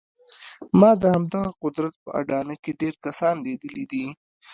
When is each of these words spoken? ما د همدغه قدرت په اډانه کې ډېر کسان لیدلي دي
ما 0.79 0.91
د 1.01 1.03
همدغه 1.15 1.49
قدرت 1.63 1.93
په 2.03 2.09
اډانه 2.19 2.55
کې 2.63 2.71
ډېر 2.81 2.93
کسان 3.05 3.35
لیدلي 3.45 3.85
دي 3.91 4.05